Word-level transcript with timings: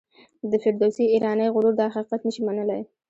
د 0.49 0.51
فردوسي 0.63 1.05
ایرانی 1.13 1.47
غرور 1.53 1.73
دا 1.77 1.85
حقیقت 1.95 2.21
نه 2.27 2.31
شي 2.35 2.41
منلای. 2.47 2.81